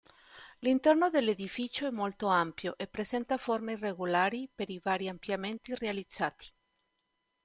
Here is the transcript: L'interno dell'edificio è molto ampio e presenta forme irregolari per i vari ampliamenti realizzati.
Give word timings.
L'interno 0.61 1.11
dell'edificio 1.11 1.85
è 1.85 1.91
molto 1.91 2.25
ampio 2.25 2.75
e 2.75 2.87
presenta 2.87 3.37
forme 3.37 3.73
irregolari 3.73 4.49
per 4.51 4.71
i 4.71 4.81
vari 4.83 5.07
ampliamenti 5.07 5.75
realizzati. 5.75 6.51